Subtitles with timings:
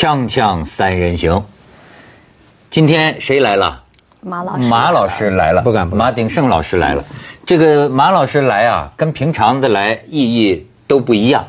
[0.00, 1.44] 锵锵三人行，
[2.70, 3.84] 今天谁来了？
[4.22, 7.04] 马老师，马老师来了，不敢不敢马鼎盛老师来了。
[7.44, 11.46] 这个马老师来啊，跟平常的来意义都不一样，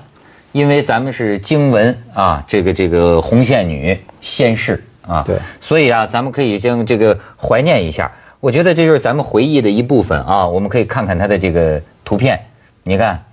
[0.51, 8.11] 因为咱们是经文啊，这个这个红线女仙逝啊，对所以啊，咱们可以将这个怀念一下。
[8.41, 12.37] 我觉得这就是咱们回忆的一部分啊，我们可以看看他的这个图片，
[12.83, 13.23] 你看，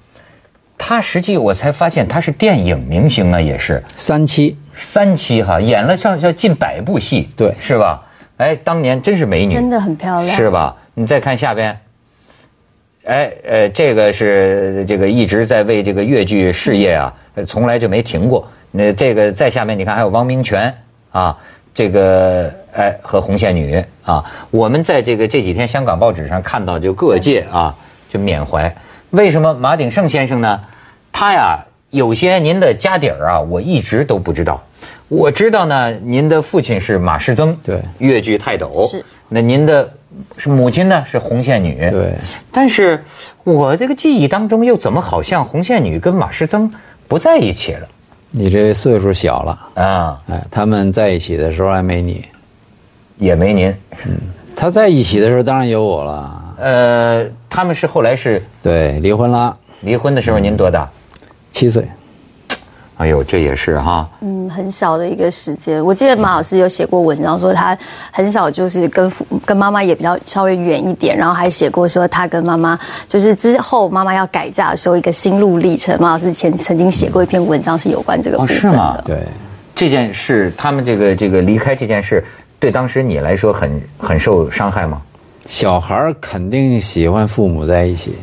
[0.79, 3.83] 他实际我才发现他是电影明星啊，也是。
[3.97, 8.03] 三期三期哈，演了上上近百部戏，对是吧？
[8.39, 10.77] 哎，当年真是美女，真的很漂亮，是吧？
[10.95, 11.77] 你再看下边，
[13.05, 18.49] 哎呃，这个是这个一直在为这个越剧事业啊，呃从来就没停过。
[18.71, 20.73] 那这个在下面你看还有汪明荃
[21.11, 21.37] 啊，
[21.75, 27.75] 这个哎和红线女啊，我们在这个这几天香港报纸上看到就各界啊
[28.09, 28.73] 就缅怀。
[29.11, 30.61] 为什么马鼎盛先生呢？
[31.11, 31.59] 他呀
[31.91, 34.63] 有些您的家底儿啊，我一直都不知道。
[35.09, 37.81] 我知道呢，您的父亲是马世曾，对。
[37.99, 38.87] 越剧泰斗。
[38.87, 39.05] 是。
[39.29, 39.91] 那您的
[40.37, 42.15] 是母亲呢是红线女，对，
[42.51, 43.05] 但是
[43.45, 46.71] 我这个记忆当中又怎么好像红线女跟马世曾
[47.07, 47.87] 不在一起了？
[48.31, 50.19] 你这岁数小了，啊？
[50.29, 52.25] 哎，他们在一起的时候还没你，
[53.19, 53.75] 也没您，
[54.07, 54.17] 嗯。
[54.57, 60.91] 他在一起的时候当然有我了，呃，他们是后来是对，离婚了，离婚的时候您多大？
[61.53, 61.87] 七岁，
[62.99, 65.83] 哎呦，这也是哈，嗯，很小的一个时间。
[65.85, 67.79] 我记得马老师有写过文章，说他
[68.11, 72.77] 很小就是跟父跟妈妈也比较稍微远一点，然后还写过说他跟妈妈
[73.07, 75.97] 就是之后妈妈要改嫁的时候一个心路历程。
[76.01, 79.01] 马老师前曾经写过一篇文章是有关这个部分哦是吗。
[79.05, 79.23] 对，
[79.77, 82.25] 这件事，他们这个这个离开这件事，
[82.59, 85.01] 对当时你来说很很受伤害吗？
[85.47, 88.17] 小孩肯定喜欢父母在一起，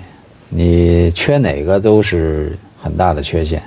[0.50, 3.64] 你缺哪个都是很大的缺陷，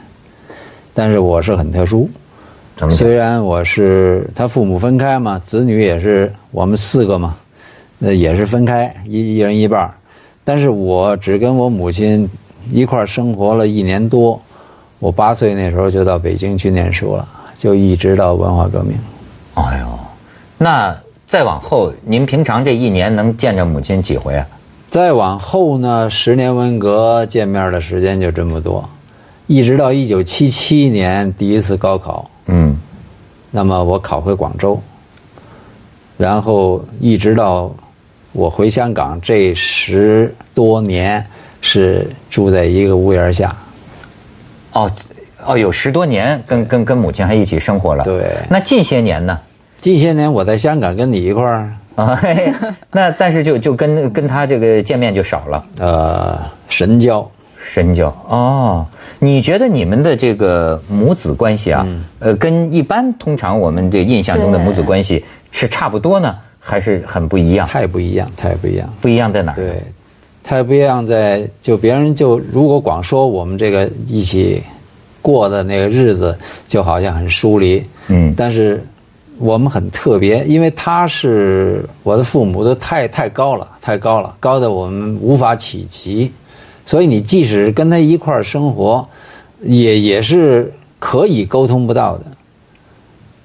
[0.99, 2.11] 但是我是很特殊，
[2.91, 7.37] 虽然我是他父母分开嘛，子女也是我们四个嘛，
[8.01, 9.95] 那也是分开一一人一半儿
[10.43, 12.29] 但是我只跟我母亲
[12.73, 14.43] 一块儿生活了一年多，
[14.99, 18.99] 我八岁那时候就到北京去念书了，就一直到文化革命。
[19.55, 19.87] 哎呦，
[20.59, 20.93] 那
[21.29, 24.45] 再往后，您平常这一年能见着母亲几回啊？
[24.89, 28.85] 再往后呢，十年文革见面的时间就这么多，
[29.49, 32.77] 一直到一九七七年第一次高考，嗯，
[33.51, 34.79] 那么我考回广州，
[36.19, 37.75] 然后一直到
[38.33, 41.27] 我回香港这十多年
[41.63, 43.57] 是住在一个屋檐下。
[44.75, 44.91] 哦，
[45.47, 48.05] 哦，有十多年跟跟跟母亲还一起生活了。
[48.05, 49.39] 对那近些年呢？
[49.79, 52.53] 近些年我在香港跟你一块儿， 啊，嘿嘿
[52.93, 56.39] 那但是就就跟跟他这个见面就少了，呃，
[56.69, 57.27] 神交。
[57.69, 58.87] 深交哦。
[59.19, 61.87] 你觉得你们的这个母子关系啊，
[62.19, 67.67] 呃，跟一般通常我们这印象中的母子关系是差不多呢，还是很不一样？
[67.69, 68.89] 太不一样，太不一样。
[69.01, 69.55] 不一样在哪儿？
[69.57, 69.83] 对，
[70.43, 74.63] 太不一样在就别人就如果光说我们这个一起
[75.21, 76.37] 过的那个日子，
[76.67, 77.85] 就好像很疏离。
[78.09, 78.83] 嗯但是
[79.37, 86.33] 我们很特别，因为他是我的父母都太太高了，太高了，高的我们无法企及。
[86.89, 89.07] 所以你即使跟他一块儿生活，
[89.61, 92.25] 也也是可以沟通不到的，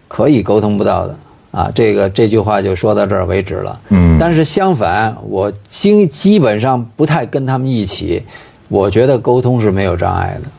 [0.08, 1.14] 可以沟通不到的
[1.52, 1.70] 啊。
[1.76, 3.78] 这个这句话就说到这儿为止了。
[3.90, 8.24] 嗯但是相反，我基基本上不太跟他们一起，
[8.70, 10.50] 我觉得沟通是没有障碍的。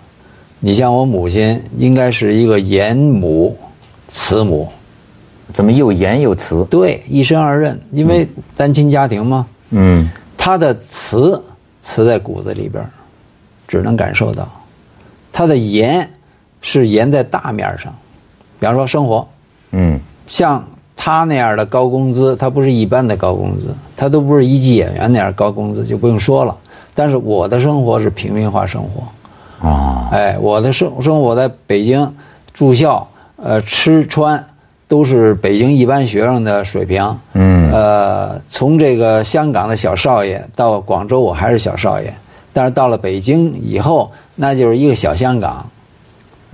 [0.61, 3.56] 你像我母亲，应该是一个严母、
[4.09, 4.69] 慈母，
[5.55, 6.62] 怎么又严又慈？
[6.69, 10.06] 对，一身二任，因为单亲家庭嘛，嗯
[10.37, 11.43] 她的慈
[11.84, 12.89] 慈在骨子里边儿，
[13.69, 14.45] 只能感受到；
[15.31, 16.11] 他的严
[16.62, 17.95] 是严在大面儿上，
[18.59, 19.28] 比方说生活，
[19.72, 20.65] 嗯像
[20.97, 26.57] 他那样的高工资，他不是一般的高工资，他都不是一级演员那样高工资，就不用说了。
[26.95, 32.10] 但是我的生活是平民化生活，啊哎，我的生生活在北京
[32.54, 33.07] 住校，
[33.37, 34.42] 呃，吃穿
[34.89, 37.19] 都是北京一般学生的水平。
[37.34, 42.15] 嗯呃，从这个香港的小少爷到广州，我还是小少爷，
[42.53, 45.66] 但是到了北京以后，那就是一个小香港，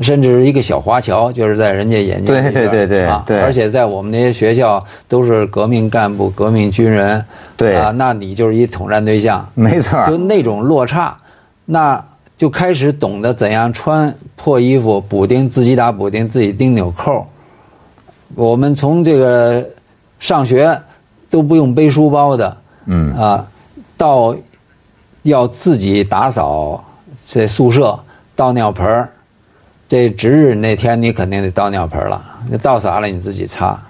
[0.00, 7.22] 甚至是一个小华侨，就是在人家眼睛里边对对对对啊，而且在我们那些学校都是革命干部、革命军人，
[7.54, 7.76] 对。
[7.76, 10.02] 啊，那你就是一统战对象，没错。
[10.06, 11.14] 就那种落差，
[11.66, 12.02] 那
[12.34, 17.26] 就开始懂得怎样穿破衣服，补丁自己打补丁，自己钉纽扣。
[18.34, 19.62] 我们从这个
[20.18, 20.80] 上学
[21.30, 22.56] 都不用背书包的，
[22.86, 23.46] 嗯啊，
[23.96, 24.34] 到
[25.22, 26.82] 要自己打扫
[27.26, 27.98] 这宿舍、
[28.34, 29.08] 倒尿盆儿，
[29.86, 33.80] 这值日那天你肯定得倒尿盆了，那倒洒了你自己擦，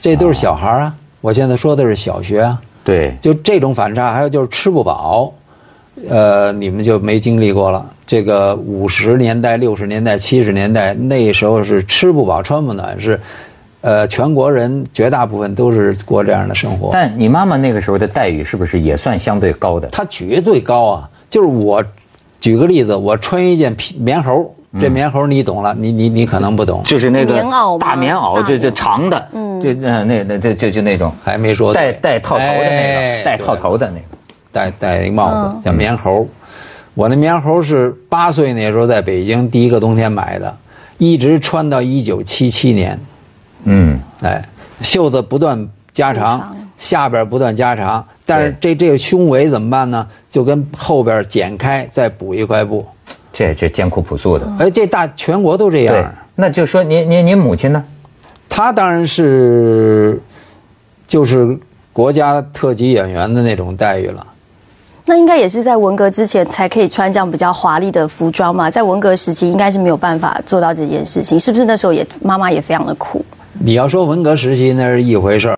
[0.00, 0.94] 这都是小孩啊。
[1.20, 5.32] 我现在说的是小学啊，对，就这种反差，还有就是吃不饱，
[6.08, 7.90] 呃，你们就没经历过了。
[8.06, 13.18] 这个五十年代、六十年代、七十年代那时候是吃不饱穿不暖，是，
[13.84, 16.88] 呃，全国人绝大部分都是过这样的生活。
[16.90, 19.86] 但你妈妈那个时候的待遇是不是也算相对高的？
[19.88, 21.10] 她绝对高啊！
[21.28, 21.84] 就是我，
[22.40, 34.04] 举个例子，我穿一件皮棉猴，这棉猴你懂了，你你你可能不懂，就是那个棉袄大棉袄，就就长的，嗯，就那那那就就就那种还没说对带带套头的那哎个，带套头的那个。
[34.50, 36.26] 戴戴一帽子叫棉猴。
[36.94, 40.56] 我那棉猴是八岁那时候在北京第一个冬天买的，
[40.96, 42.96] 一直穿到一九七七年，
[43.64, 44.42] 嗯，哎，
[44.82, 50.06] 袖子不断加长，下边不断加长，但是这这个胸围怎么办呢？
[50.30, 52.84] 就跟后边剪开，再补一块布。
[53.32, 54.46] 这这艰苦朴素的。
[54.58, 57.84] 哎，这大全国都这样。，那就说您您您母亲呢？
[58.48, 60.20] 她当然是
[61.08, 61.58] 就是
[61.92, 64.24] 国家特级演员的那种待遇了。
[65.06, 73.24] 那应该也是在文革之前才可以穿这样比较华丽的服装嘛，在文革时期应该是没有办法做到这件事情，是不是那时候也妈妈也非常的苦？
[73.60, 75.56] 你要说文革时期那是一回事儿，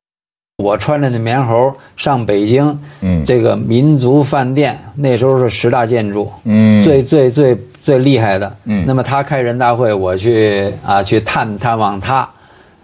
[0.62, 3.24] 我穿着那棉猴上北京，嗯。
[3.24, 6.82] 这个民族饭店那时候是十大建筑，嗯。
[6.82, 8.84] 最最最最厉害的，嗯。
[8.86, 12.28] 那么他开人大会，我去啊去探探望他，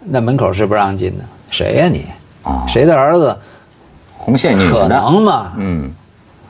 [0.03, 2.05] 那门口是不让进的，谁呀、你？
[2.41, 2.65] 啊。
[2.67, 3.35] 谁的儿子？
[4.17, 4.87] 红线女可？
[4.87, 5.53] 能吗？
[5.57, 5.91] 嗯。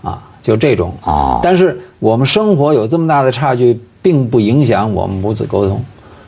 [0.01, 0.93] 啊，就这种。
[1.01, 1.39] 啊。
[1.43, 5.83] 但是我们生活有这么大的差距，并不影响我们母子沟通，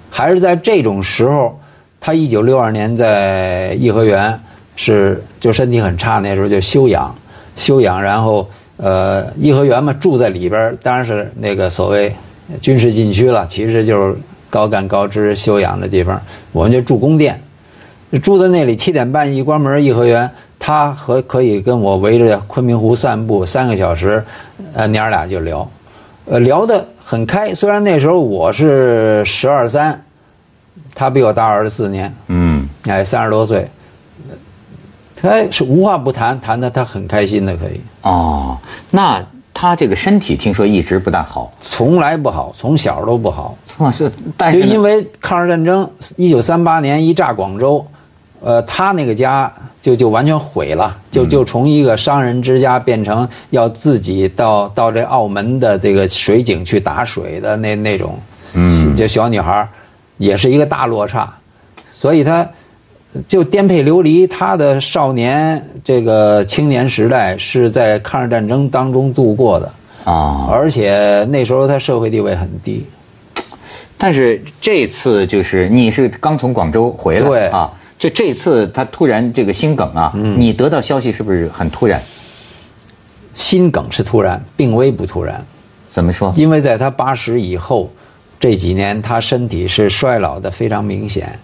[0.09, 1.57] 还是在这种时候，
[2.06, 4.40] 他一九六二年在颐和园
[4.75, 7.16] 是就身体很差，那时候就休养，
[7.56, 8.48] 休养，然后
[8.78, 12.16] 呃颐和园嘛住在里边，当然是那个所谓
[12.62, 14.16] 军事禁区了，其实就是
[14.52, 16.22] 高干高知休养的地方，
[16.52, 17.42] 我们就住宫殿。
[18.22, 20.30] 住在那里，七点半一关门，颐和园，
[20.60, 24.24] 他和可以跟我围着昆明湖散步三个小时，
[24.74, 25.68] 呃，娘儿俩就聊，
[26.25, 27.52] 呃，聊得很开。
[27.52, 30.05] 虽然那时候我是十二三，
[30.95, 33.68] 他比我大二十四年，嗯，哎，三十多岁，
[35.15, 38.57] 他是无话不谈，谈的他很开心的，可以，哦，
[38.89, 39.21] 那
[39.53, 43.57] 她这个身体听说一直不大好，从来不好，从小都不好。
[43.77, 47.86] 哇 是，但是就因为抗日战争，一九三八年一炸广州，
[48.42, 49.51] 呃，他那个家
[49.81, 58.19] 就就完全毁了，就就从一个商人之家变成要自己到到这澳门的这个水井去打水的那那种，
[58.53, 58.95] 嗯。
[58.95, 59.69] 就小女孩儿，
[60.17, 61.33] 也是一个大落差，
[61.94, 62.47] 所以他
[63.27, 69.71] 就颠沛流离，他的少年这个青年时代是在抗日战争当中度过的，
[70.03, 72.85] 啊，而且那时候他社会地位很低。
[73.97, 82.01] 但是这次就是你是刚从广州回来对啊，就这次他突然这个心梗啊，你得到消息是不是很突然？
[83.33, 85.44] 心梗是突然，病危不突然。
[85.91, 86.33] 怎么说？
[86.35, 87.89] 因为在他八十以后
[88.39, 91.37] 这几年，他身体是衰老的非常明显，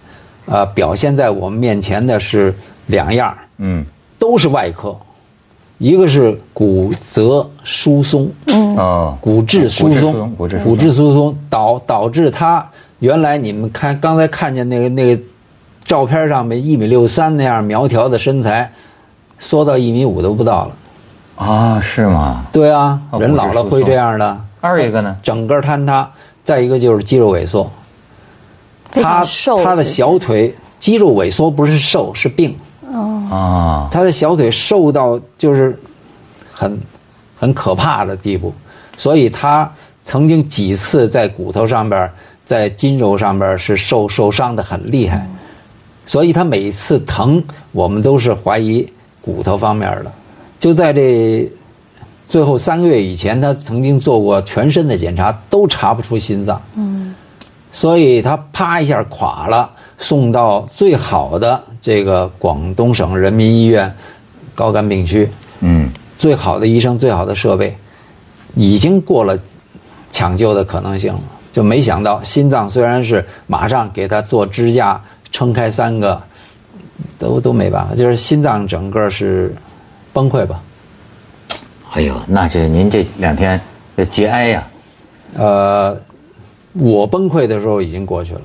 [0.46, 2.54] 呃，表现在我们面前的是
[2.86, 3.84] 两样儿，嗯，
[4.18, 4.96] 都是外科，
[5.78, 8.30] 一个是骨折疏松，
[8.76, 12.64] 哦，骨质疏松，骨质疏松骨质疏松导导致他
[13.00, 15.22] 原来你们看刚才看见那个那个
[15.84, 18.70] 照片上面一米六三那样苗条的身材，
[19.38, 20.76] 缩到一米五都不到了。
[21.34, 22.44] 啊，是吗？
[22.52, 24.38] 对啊，哦人老了会这样的。
[24.60, 25.16] 二一个呢？
[25.24, 26.08] 整个坍塌，
[26.44, 27.70] 再一个就是肌肉萎缩。
[28.90, 32.54] 他瘦，他的小腿肌肉萎缩不是瘦是病，
[33.30, 35.78] 啊，他的小腿瘦到就是
[36.52, 36.78] 很
[37.34, 38.52] 很可怕的地步，
[38.98, 39.70] 所以他
[40.04, 42.10] 曾经几次在骨头上边、
[42.44, 45.26] 在筋肉上边是受受伤的很厉害，
[46.04, 48.86] 所以他每次疼，我们都是怀疑
[49.22, 50.12] 骨头方面的。
[50.58, 51.50] 就在这
[52.32, 56.58] 最后三个月以前，他曾经做过全身的检查，都查不出心脏。
[56.76, 57.14] 嗯，
[57.70, 63.94] 所以他啪一下垮了，送到最好的这个广东省人民医院
[64.54, 65.28] 高干病区，
[65.60, 67.76] 嗯，最好的医生、最好的设备，
[68.54, 69.38] 已经过了
[70.10, 71.20] 抢救的可能性了。
[71.52, 74.98] 就没想到心脏虽然是马上给他做支架
[75.30, 76.18] 撑开三个，
[77.18, 79.54] 都都没办法，就是心脏整个是
[80.14, 80.62] 崩溃吧。
[81.92, 83.60] 哎呦，那这您这两天
[83.94, 84.66] 这节哀呀、
[85.36, 85.94] 呃，
[86.72, 88.40] 我崩溃的时候已经过去了，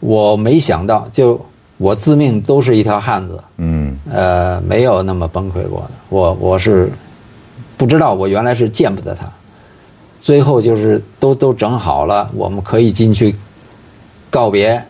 [0.00, 1.40] 我没想到，就
[1.78, 5.90] 我自命都是一条汉子，嗯，呃，没有那么崩溃过的。
[6.10, 6.92] 我我是
[7.78, 9.26] 不知道，我原来是见不得他。
[10.20, 13.34] 最后就是都都整好了，我们可以进去
[14.28, 14.82] 告别，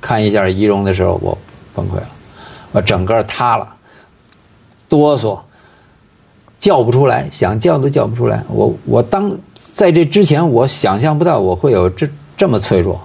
[0.00, 1.38] 看一下仪容的时候，我
[1.72, 2.08] 崩溃了，
[2.72, 3.72] 我整个塌了，
[4.88, 5.38] 哆嗦，
[6.68, 8.44] 叫不出来，想叫都叫不出来。
[8.50, 12.06] 我我当在这之前，我想象不到我会有这
[12.36, 13.00] 这么脆弱。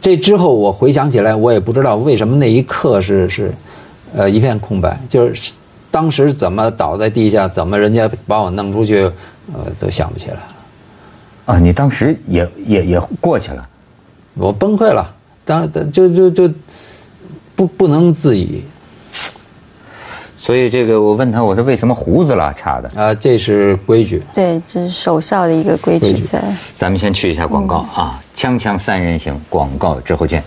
[0.00, 3.52] 这之后，我回想起来，我也不知道为什么那一刻是是，
[4.14, 4.98] 呃，一片空白。
[5.06, 5.52] 就是
[5.90, 9.02] 当时怎么倒在地下，怎么人家把我弄出去，
[9.52, 10.42] 呃，都想不起来了。
[11.44, 13.68] 啊，你当时也也也过去了，
[14.32, 15.14] 我崩溃了，
[15.44, 16.50] 当就就就
[17.54, 18.62] 不不能自已。
[20.48, 22.90] 所以这个我问他，我说为什么胡子拉碴的？
[22.98, 24.22] 啊，这是规矩。
[24.32, 26.42] 对，这是守孝的一个规矩在。
[26.74, 30.42] 咱们先去一下广告啊，锵锵三人行，广告之后见。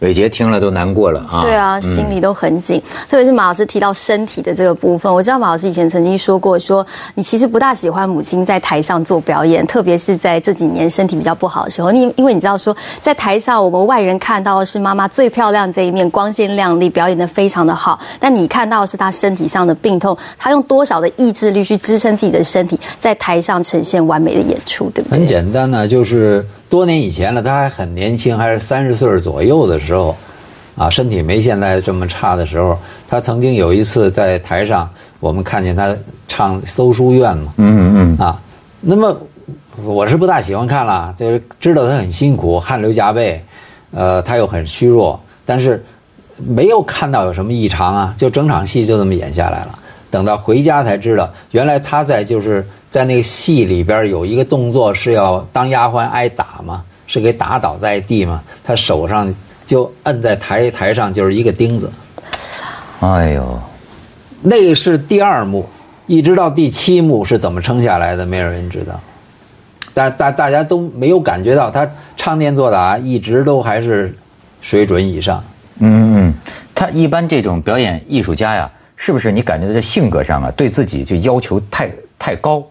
[0.00, 1.40] 伟杰听了都难过了啊！
[1.40, 2.82] 对啊，心里都很紧。
[3.08, 11.90] 特别是马老师提到身体的这个部分，我知道马老师以前曾经说过，说你其实不大喜欢母亲在台上做表演，特别是在这几年身体比较不好的时候。
[11.90, 17.98] 你因为你知道说，在台上我们外人看到的是妈妈最漂亮这一面，光鲜亮丽，表演的非常的好。
[18.20, 25.18] 但你看到的是她身体上的病痛，她用多少的意志力去支撑自己的身体，在台上呈现完美的演出，对不对？
[25.18, 26.44] 很简单呢，就是。
[26.68, 30.16] 多年以前了，他还很年轻，还是三十岁左右的时候，
[30.76, 34.88] 啊，身体没现在这么差的时候，他曾经有一次在台上，
[35.20, 35.96] 我们看见他
[36.26, 38.42] 唱《搜书院》嘛，嗯嗯嗯，啊，
[38.80, 39.16] 那么
[39.84, 43.42] 我是不大喜欢看了，就是知道他很辛苦，汗流浃背，
[43.92, 45.84] 呃，他又很虚弱，但是
[46.36, 49.78] 没有看到有什么异常啊，就整场戏就这么演下来了。
[50.10, 59.30] 等到回家才知道，原来他在就是在那个戏里边有一个动作是要当丫鬟挨打嘛，是给打倒在地嘛，他手上
[59.66, 61.92] 就摁在台台上就是一个钉子。
[63.00, 63.60] 哎呦，
[64.40, 65.68] 那个是第二幕，
[66.06, 68.98] 一直到第七幕是怎么撑下来的，没有人知道。
[69.92, 71.86] 但大大家都没有感觉到他
[72.16, 74.16] 唱念做打一直都还是
[74.62, 75.44] 水准以上。
[75.80, 76.34] 嗯嗯，
[76.74, 78.70] 他一般这种表演艺术家呀。
[78.96, 82.64] 是不是你感觉在性格上啊，对自己就要求太太高，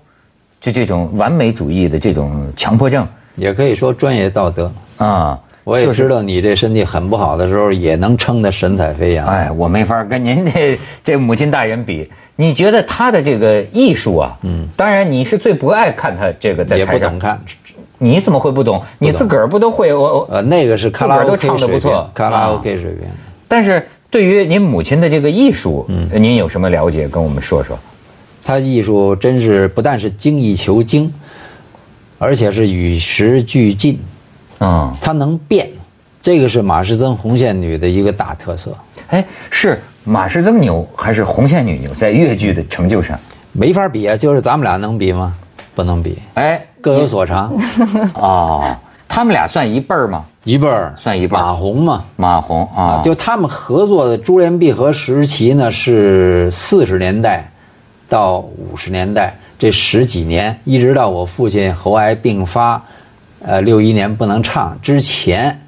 [0.65, 5.39] 就这种完美主义的这种强迫症，也可以说专业道德啊。
[5.63, 9.27] 我也知道你这身体很不好的时候，也能撑得神采飞扬。
[9.27, 12.09] 哎，我没法跟您这 这母亲大人比。
[12.35, 17.39] 你觉得他的这个艺术啊，嗯，当然你是最不爱看他这个在台上，也不懂看。
[17.99, 18.81] 你怎么会不懂？
[18.97, 19.93] 你自个儿不都会？
[19.93, 23.01] 我呃，那个是卡拉 OK 水平，卡拉 OK 水平。
[23.47, 23.85] 但是。
[24.07, 27.05] 对于您母亲的这个艺术，嗯，您有什么了解？
[27.05, 27.77] 跟我们说说。
[28.45, 31.11] 她艺术真是不但是精益求精，
[32.19, 33.99] 而且是与时俱进，
[34.59, 35.67] 嗯，他能变，
[36.21, 38.77] 这个是马师曾红线女的一个大特色。
[39.07, 41.89] 哎，是马师曾牛还是红线女牛？
[41.95, 43.19] 在越剧的成就上，
[43.51, 44.15] 没法比啊！
[44.15, 45.33] 就是咱们俩能比吗？
[45.73, 46.15] 不能比。
[46.35, 47.51] 哎，各有所长。
[48.13, 48.79] 啊。
[49.07, 50.25] 他们俩算一辈儿吗？
[50.43, 51.39] 一辈儿，算一辈儿。
[51.39, 57.49] 马红嘛，马红啊，就他们合作的珠联璧合时期呢，是四十年代
[58.15, 62.81] 到五十年代这十几年，一直到我父亲喉癌病发，
[63.41, 65.59] 呃，六一年不能唱之前，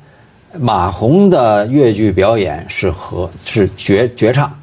[0.58, 4.58] 马红的越剧表演是合是绝绝唱，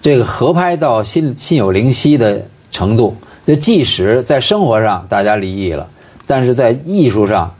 [0.00, 3.16] 这个合拍到心心有灵犀的程度。
[3.44, 5.88] 就即使在生活上大家离异了，
[6.28, 7.52] 但是在艺术上。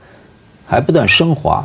[0.66, 1.62] 还不断升华，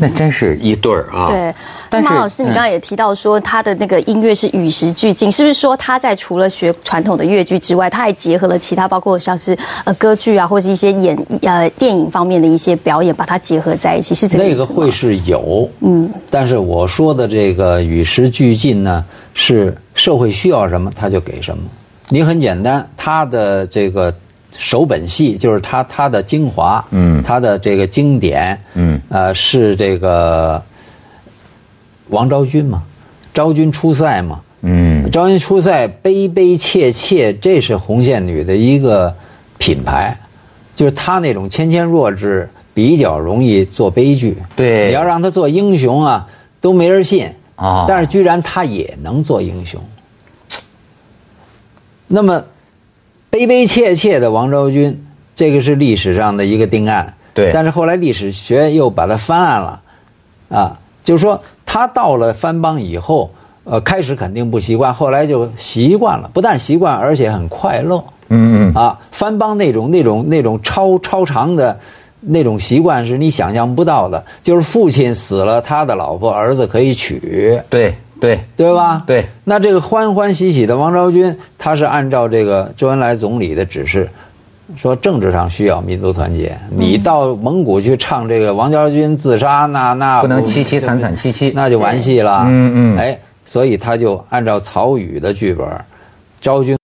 [0.00, 1.26] 那真是一对儿啊！
[1.26, 21.62] 对，马老师，你刚刚也提到说他的那个音乐是与时俱进，是不是说他在除了学传统的越剧之外，他还结合了其他，包括像是呃歌剧啊，或是一些演呃电影方面的一些表演，把它结合在一起，是这个那个会是有，嗯，但是我说的这个与时俱进呢，是社会需要什么他就给什么。
[22.08, 24.14] 你很简单，他的这个。
[24.56, 30.62] 首本戏就是他他的精华，嗯，他的这个经典，嗯，呃，是这个
[32.08, 32.82] 王昭君嘛，
[33.32, 39.14] 昭君出塞嘛，嗯，昭君出塞悲悲切切，这是红线女的一个
[39.58, 40.16] 品牌，
[40.76, 46.28] 就是她那种纤纤弱质，比较容易做悲剧，对，你要让她做英雄啊，
[46.60, 49.80] 都没人信啊，但是居然她也能做英雄，
[52.06, 52.44] 那么。
[53.32, 57.14] 悲悲切切的王昭君，这个是历史上的一个定案。
[57.32, 59.80] 对，但是后来历史学又把它翻案了，
[60.50, 63.30] 啊，就是说他到了藩邦以后，
[63.64, 68.04] 呃，开始肯定不习惯，后来就习惯了，不但习惯，而且很快乐。
[68.28, 68.74] 嗯嗯。
[68.74, 71.80] 啊，藩邦那种那种那种超超长的，
[72.20, 77.58] 那种习惯是你想象不到的，就是父亲死了，他的老婆儿子可以娶。
[77.70, 77.96] 对。
[78.22, 79.02] 对对吧？
[79.04, 84.08] 对，那这个欢欢喜喜的王昭君，他是按照这个周恩来总理的指示，
[84.76, 92.44] 说政治上需要民族团结，你到蒙古去唱这个王昭君自杀，那那不能凄凄惨惨戚戚，那就完戏了。
[92.46, 95.66] 嗯嗯，哎，所以他就按照曹禺的剧本，
[96.40, 96.78] 昭君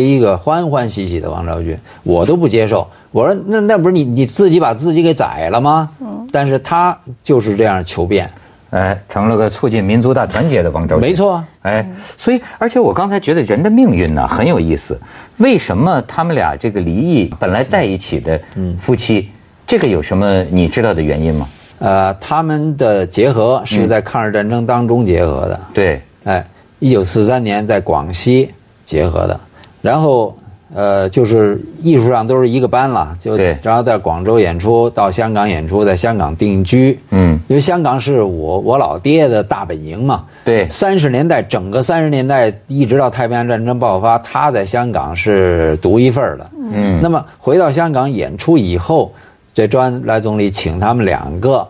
[0.00, 2.88] 一个欢欢喜喜的王昭君，我都不接受。
[3.12, 5.90] 我说那那不是你你自己把自己给宰了吗？
[6.00, 8.30] 嗯，但是他就是这样求变。
[8.70, 11.08] 哎，成了个促进民族大团结的王昭君。
[11.08, 11.84] 没错，哎，
[12.16, 14.98] 所以而且我刚才觉得人的命运呢很有意思。
[15.38, 18.40] 为什么他们俩这个离异，本来在一起的
[18.78, 19.30] 夫妻，
[19.66, 21.48] 这个有什么你知道的原因吗？
[21.80, 25.60] 呃，他们的结合是在抗日战争当中结合的。
[25.74, 26.44] 对，哎，
[26.78, 28.52] 一九四三年在广西
[28.84, 29.40] 结合的，
[29.82, 30.36] 然后。
[30.72, 36.98] 呃，就是艺术上都是一个班了，就然后在广州演出，到香港演出，在香港定居。
[37.10, 40.24] 嗯，因为香港是我我老爹的大本营嘛。
[40.44, 46.50] 对，三十年代整个三十年代一直到太平洋战争爆发，他在香港是独一份的。
[46.72, 49.12] 嗯，那么回到香港演出以后，
[49.52, 51.66] 这周恩来总理请他们两个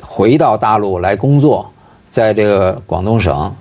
[0.00, 1.68] 回到大陆来工作，
[2.08, 3.52] 在这个广东省。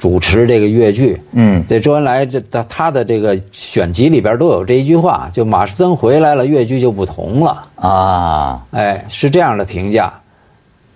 [0.00, 10.10] 主持这个越剧，嗯，这周恩来这他他的这个选集里边都有这一句话，就马士曾回来了，越剧就不同了啊，哎，是这样的评价。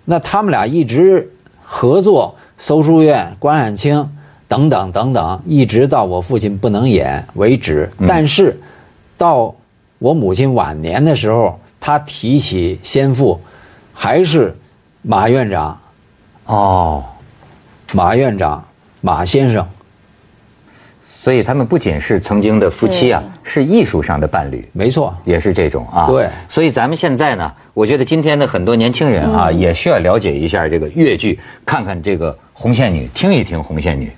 [0.05, 1.31] 那他们俩一直
[1.61, 4.03] 合作，搜书院、关汉卿
[4.47, 7.87] 等等等等，一直到我父亲不能演为止。
[8.07, 8.59] 但是
[9.19, 9.53] 到
[9.99, 13.39] 我母亲晚年的时候，他提起先父，
[13.93, 14.51] 还是
[15.03, 15.79] 马院长，
[16.47, 17.03] 哦，
[17.93, 18.65] 马院长。
[19.05, 19.63] 马先生，
[21.03, 26.07] 所以他们不仅是曾经的夫妻啊，是艺术上的伴侣，没错，也是这种啊。
[26.07, 34.11] 对，所以咱们现在呢，我觉得今天的很多年轻人啊，也需要了解一下这个越剧，看看这个红线女，听一听红线女。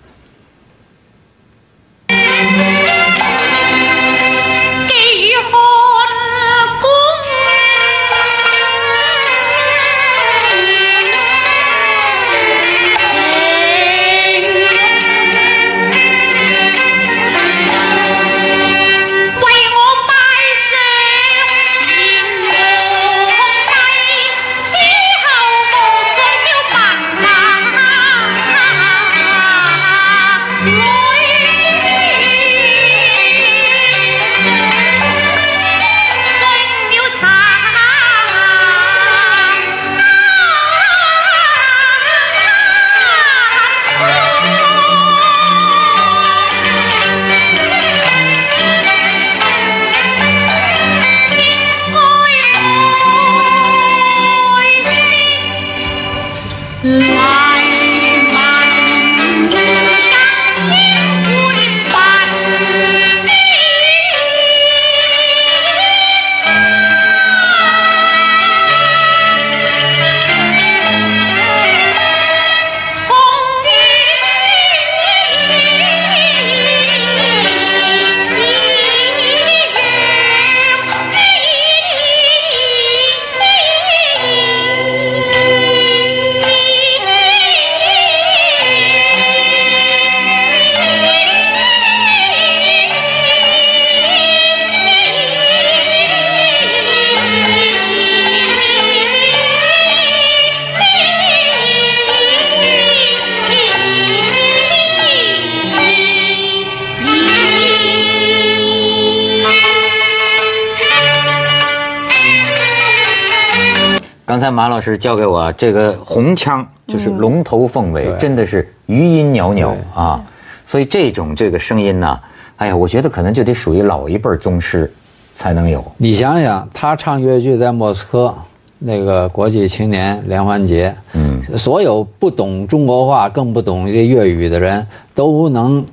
[114.38, 120.24] 刚才马老师教给我这个红腔，就是龙头凤尾，真的是余音袅袅啊！
[120.64, 122.20] 所以这种这个声音呢，
[122.58, 124.94] 哎呀，我觉得可能就得属于老一辈宗师
[125.40, 125.84] 才能有。
[125.98, 128.32] 你想想，他唱越剧在莫斯科
[128.78, 135.84] 那个国际青年联欢节，嗯，所有不懂中国话更不懂这粤语的人都能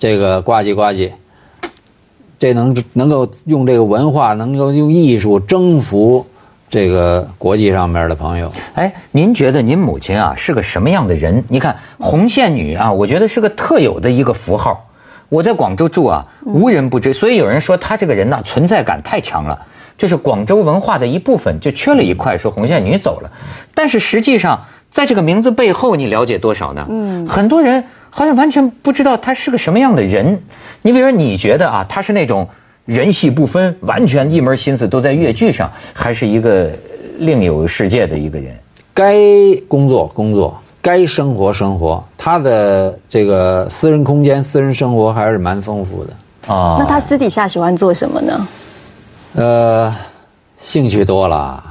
[0.00, 1.12] 这个呱唧呱唧，
[2.40, 6.26] 这能能够用这个文化，能够用艺术征服。
[6.68, 11.44] 这个国际上面的朋友，哎，您觉得您母亲啊是个什么样的人？
[11.48, 14.84] 你看红线女啊，我觉得是个特有的一个符号。
[15.28, 22.36] 我在广州住啊，无人不知，所以有人说她这个人呢存在感太强了，就是广州文化的一部分，就缺了一块。
[22.36, 23.30] 说红线女走了，
[23.72, 26.84] 但是实际上在这个名字背后，你了解多少呢？
[26.90, 30.42] 嗯，很多人好像完全不知道她是个什么样的人。
[30.82, 32.48] 你比如说，你觉得啊，她是那种？
[32.84, 36.70] 人戏不分，完全一门心思都在越剧上，还是一个
[37.18, 38.54] 另有世界的一个人。
[38.92, 39.16] 该
[39.66, 42.04] 工作工作，该生活生活。
[42.18, 46.76] 他的这个私人空间、私人生活还是蛮丰富的啊。
[46.78, 48.48] 那他私底下喜欢做什么呢？
[49.34, 49.94] 呃，
[50.60, 51.64] 兴趣多了，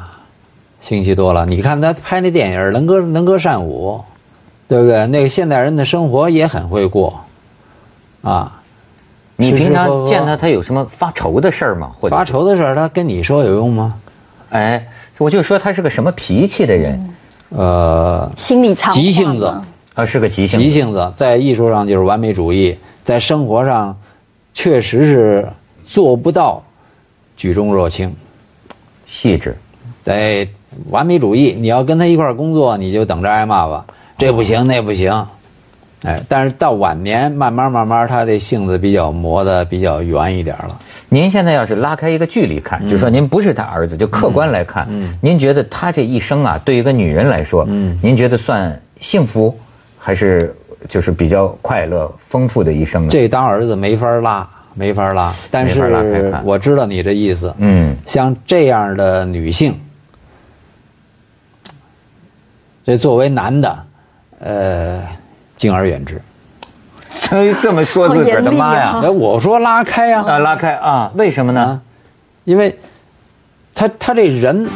[0.82, 1.46] 兴趣多了。
[1.46, 4.02] 你看他拍那电影能歌能歌善舞，
[4.68, 5.06] 对不对？
[5.08, 7.22] 那个现代人的生活也很会过，
[8.24, 8.60] 啊。
[9.36, 11.92] 你平常见他，他有什么发愁的事儿吗？
[12.00, 13.96] 或者发愁的事儿，他跟你说有用吗？
[14.50, 17.16] 哎，我就说他是个什么脾气的人？
[17.50, 19.46] 呃，心理苍急性子
[19.94, 23.96] 啊，是个急性急性子，在艺术上就是完美主义，在生活上
[24.54, 25.48] 确实是
[25.86, 26.64] 做不到
[27.36, 28.16] 举重若轻，
[29.06, 29.56] 细致，
[30.02, 30.48] 在
[30.90, 31.56] 完美主义。
[31.58, 33.86] 你要跟他一块儿工作，你就等着挨骂吧，
[34.18, 35.28] 这不行那不行。
[36.04, 40.78] 哎，但是到晚年，慢慢慢慢，他的性子比较磨得比较圆一点了。
[41.08, 44.86] 您现在要是拉开一个距离看，就说您不是他儿子，就客观来看，
[45.22, 47.64] 您觉得他这一生啊，对一个女人来说，
[48.02, 49.58] 您觉得算幸福，
[49.98, 50.54] 还是
[50.90, 53.08] 就是比较快乐、丰富的一生呢？
[53.10, 55.34] 这当儿子没法拉，没法拉。
[55.50, 57.54] 但是我知道你的意思。
[57.60, 59.74] 嗯，像这样的女性，
[62.84, 63.84] 这作为男的，
[64.40, 65.02] 呃。
[65.64, 66.22] 敬而远之，
[67.62, 69.00] 这么说自个儿的妈呀！
[69.02, 71.10] 哎，我说拉开啊，啊，拉开啊！
[71.16, 71.80] 为什么呢？
[72.44, 72.78] 因为，
[73.74, 74.68] 他他这人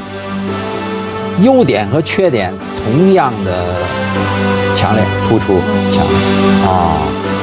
[1.41, 3.51] 优点和缺点同样的
[4.73, 5.59] 强烈突出，
[5.91, 6.05] 强
[6.71, 6.95] 啊，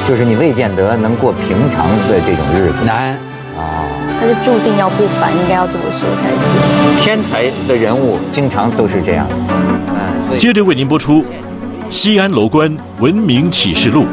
[0.07, 3.09] 就是你未见得能过平常的这种日子，难
[3.55, 3.85] 啊，
[4.19, 6.59] 他就注定要不凡，应该要这么说才行。
[6.99, 9.27] 天才的人物经常都是这样，
[9.89, 10.35] 嗯。
[10.35, 11.23] 接着为您播出。
[11.91, 14.05] 西安楼观文明启示录。